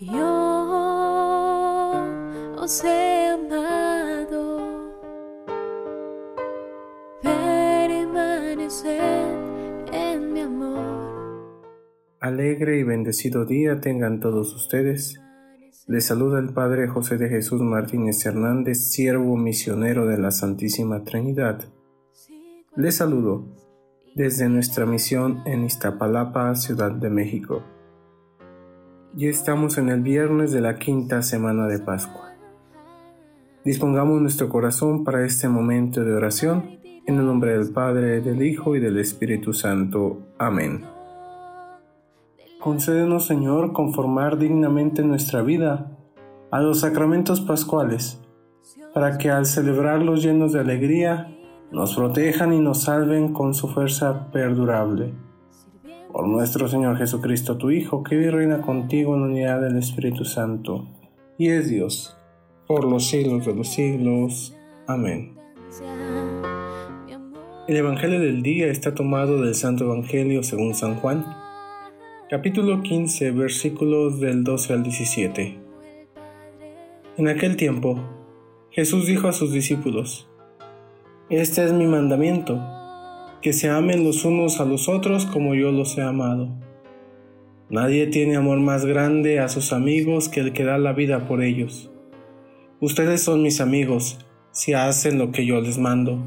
[0.00, 0.26] Yo
[2.58, 4.58] os he amado,
[9.92, 10.80] en mi amor.
[12.18, 15.20] Alegre y bendecido día tengan todos ustedes.
[15.86, 21.60] Les saluda el Padre José de Jesús Martínez Hernández, siervo misionero de la Santísima Trinidad.
[22.74, 23.62] Les saludo
[24.14, 27.62] desde nuestra misión en Iztapalapa, Ciudad de México.
[29.14, 32.34] Ya estamos en el viernes de la quinta semana de Pascua.
[33.64, 38.76] Dispongamos nuestro corazón para este momento de oración, en el nombre del Padre, del Hijo
[38.76, 40.18] y del Espíritu Santo.
[40.38, 40.84] Amén.
[42.60, 45.96] Concédenos, Señor, conformar dignamente nuestra vida
[46.50, 48.20] a los sacramentos pascuales,
[48.94, 51.34] para que al celebrarlos llenos de alegría,
[51.72, 55.12] nos protejan y nos salven con su fuerza perdurable.
[56.12, 60.24] Por nuestro Señor Jesucristo, tu Hijo, que vive y reina contigo en unidad del Espíritu
[60.24, 60.86] Santo,
[61.38, 62.16] y es Dios,
[62.66, 64.56] por los siglos de los siglos.
[64.86, 65.34] Amén.
[67.66, 71.24] El Evangelio del día está tomado del Santo Evangelio según San Juan
[72.32, 75.58] capítulo 15, versículos del 12 al 17.
[77.18, 78.00] En aquel tiempo,
[78.70, 80.30] Jesús dijo a sus discípulos,
[81.32, 82.60] Este es mi mandamiento,
[83.40, 86.50] que se amen los unos a los otros como yo los he amado.
[87.70, 91.42] Nadie tiene amor más grande a sus amigos que el que da la vida por
[91.42, 91.90] ellos.
[92.80, 94.18] Ustedes son mis amigos
[94.50, 96.18] si hacen lo que yo les mando.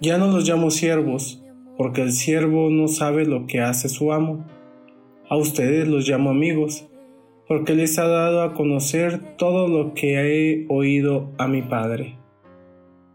[0.00, 1.42] Ya no los llamo siervos,
[1.76, 4.46] porque el siervo no sabe lo que hace su amo
[5.28, 6.86] a ustedes los llamo amigos,
[7.48, 12.16] porque les ha dado a conocer todo lo que he oído a mi Padre.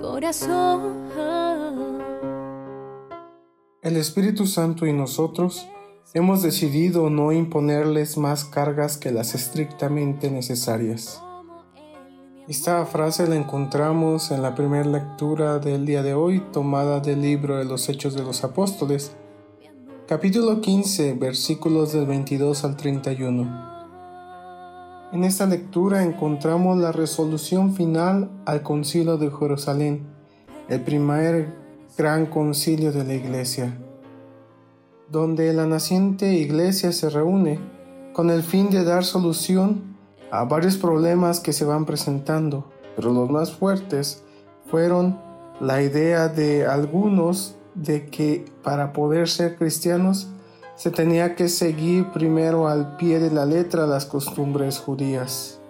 [0.00, 1.10] corazón.
[3.82, 5.66] El Espíritu Santo y nosotros
[6.14, 11.22] hemos decidido no imponerles más cargas que las estrictamente necesarias.
[12.48, 17.58] Esta frase la encontramos en la primera lectura del día de hoy, tomada del libro
[17.58, 19.12] de los Hechos de los Apóstoles,
[20.08, 23.69] capítulo 15, versículos del 22 al 31.
[25.12, 30.06] En esta lectura encontramos la resolución final al concilio de Jerusalén,
[30.68, 31.52] el primer
[31.98, 33.76] gran concilio de la iglesia,
[35.10, 37.58] donde la naciente iglesia se reúne
[38.12, 39.96] con el fin de dar solución
[40.30, 44.22] a varios problemas que se van presentando, pero los más fuertes
[44.66, 45.18] fueron
[45.60, 50.28] la idea de algunos de que para poder ser cristianos
[50.80, 55.60] se tenía que seguir primero al pie de la letra las costumbres judías.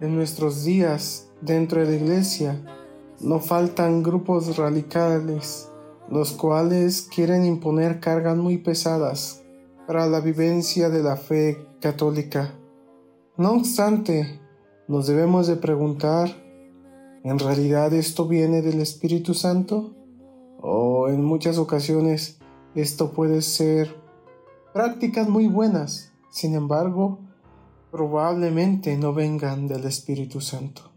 [0.00, 2.64] En nuestros días, dentro de la iglesia,
[3.20, 5.70] no faltan grupos radicales,
[6.08, 9.44] los cuales quieren imponer cargas muy pesadas
[9.86, 12.54] para la vivencia de la fe católica.
[13.36, 14.40] No obstante,
[14.88, 16.30] nos debemos de preguntar,
[17.22, 19.94] ¿en realidad esto viene del Espíritu Santo?
[20.66, 22.38] o en muchas ocasiones
[22.74, 23.94] esto puede ser
[24.72, 27.20] prácticas muy buenas, sin embargo,
[27.90, 30.90] probablemente no vengan del Espíritu Santo.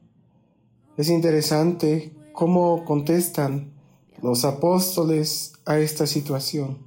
[0.97, 3.71] Es interesante cómo contestan
[4.23, 6.79] los apóstoles a esta situación.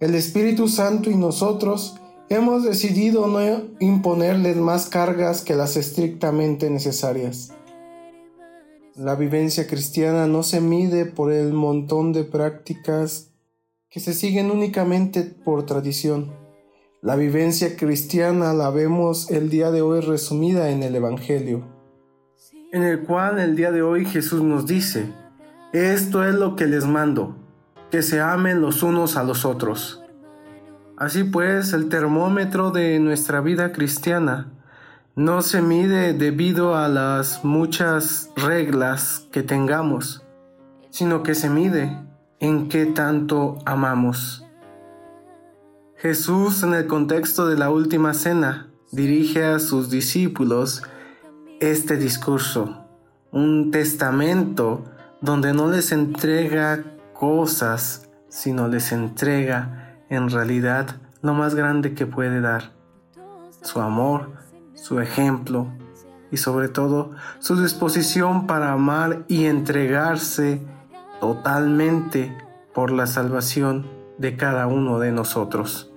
[0.00, 1.94] El Espíritu Santo y nosotros
[2.28, 7.52] hemos decidido no imponerles más cargas que las estrictamente necesarias.
[8.96, 13.30] La vivencia cristiana no se mide por el montón de prácticas
[13.90, 16.32] que se siguen únicamente por tradición.
[17.02, 21.64] La vivencia cristiana la vemos el día de hoy resumida en el Evangelio,
[22.72, 25.12] en el cual el día de hoy Jesús nos dice,
[25.72, 27.36] esto es lo que les mando,
[27.90, 30.02] que se amen los unos a los otros.
[30.96, 34.52] Así pues, el termómetro de nuestra vida cristiana
[35.14, 40.26] no se mide debido a las muchas reglas que tengamos,
[40.90, 41.96] sino que se mide
[42.46, 44.44] en qué tanto amamos.
[45.96, 50.84] Jesús en el contexto de la última cena dirige a sus discípulos
[51.60, 52.84] este discurso,
[53.32, 54.84] un testamento
[55.20, 56.84] donde no les entrega
[57.14, 62.72] cosas, sino les entrega en realidad lo más grande que puede dar,
[63.62, 64.30] su amor,
[64.74, 65.66] su ejemplo
[66.30, 67.10] y sobre todo
[67.40, 70.60] su disposición para amar y entregarse
[71.20, 72.36] totalmente
[72.74, 73.86] por la salvación
[74.18, 75.92] de cada uno de nosotros.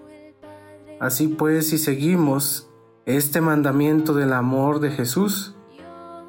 [0.99, 2.69] Así pues, si seguimos
[3.05, 5.55] este mandamiento del amor de Jesús,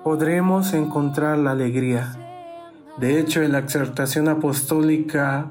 [0.05, 2.17] podremos encontrar la alegría.
[2.99, 5.51] De hecho, en la exhortación apostólica,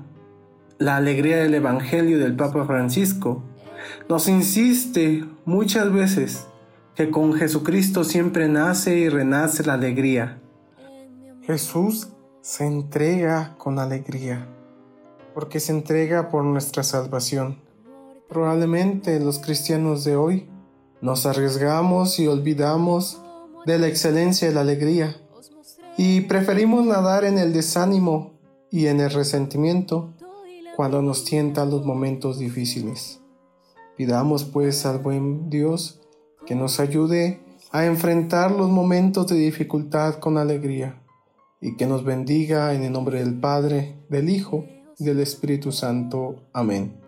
[0.77, 3.43] la alegría del Evangelio del Papa Francisco,
[4.07, 6.47] nos insiste muchas veces
[6.95, 10.39] que con Jesucristo siempre nace y renace la alegría.
[11.43, 12.09] Jesús
[12.41, 14.47] se entrega con alegría,
[15.33, 17.57] porque se entrega por nuestra salvación.
[18.29, 20.49] Probablemente los cristianos de hoy
[21.01, 23.21] nos arriesgamos y olvidamos
[23.65, 25.17] de la excelencia de la alegría
[25.97, 28.31] y preferimos nadar en el desánimo
[28.71, 30.13] y en el resentimiento
[30.77, 33.19] cuando nos tientan los momentos difíciles.
[33.97, 35.99] Pidamos pues al buen Dios
[36.45, 37.41] que nos ayude
[37.73, 41.01] a enfrentar los momentos de dificultad con alegría
[41.61, 44.65] y que nos bendiga en el nombre del Padre, del Hijo
[44.97, 46.35] y del Espíritu Santo.
[46.53, 46.99] Amén.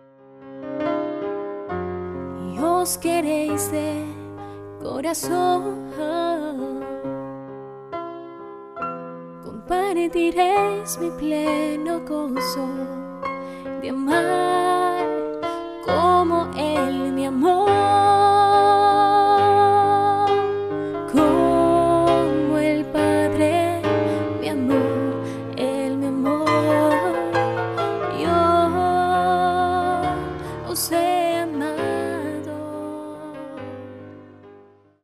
[2.54, 4.04] Y os queréis de
[4.82, 5.90] corazón,
[9.44, 12.68] compartiréis mi pleno gozo
[13.80, 15.06] de amar
[15.84, 18.31] como Él mi amor.